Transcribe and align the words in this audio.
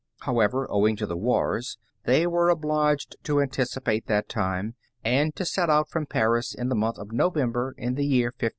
However, 0.21 0.65
owing 0.71 0.95
to 0.95 1.05
the 1.05 1.15
wars, 1.15 1.77
they 2.05 2.25
were 2.25 2.49
obliged 2.49 3.17
to 3.21 3.39
anticipate 3.39 4.07
that 4.07 4.27
time, 4.27 4.73
and 5.03 5.35
to 5.35 5.45
set 5.45 5.69
out 5.69 5.89
from 5.91 6.07
Paris 6.07 6.55
in 6.55 6.69
the 6.69 6.75
month 6.75 6.97
of 6.97 7.11
November 7.11 7.75
in 7.77 7.93
the 7.93 8.03
year 8.07 8.29
1536. 8.29 8.49